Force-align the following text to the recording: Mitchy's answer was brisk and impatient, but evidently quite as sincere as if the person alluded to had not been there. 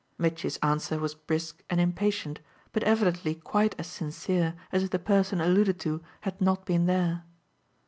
Mitchy's 0.17 0.57
answer 0.63 0.97
was 0.97 1.13
brisk 1.13 1.63
and 1.69 1.79
impatient, 1.79 2.39
but 2.71 2.81
evidently 2.81 3.35
quite 3.35 3.79
as 3.79 3.85
sincere 3.85 4.55
as 4.71 4.81
if 4.81 4.89
the 4.89 4.97
person 4.97 5.39
alluded 5.39 5.79
to 5.81 6.01
had 6.21 6.41
not 6.41 6.65
been 6.65 6.87
there. 6.87 7.23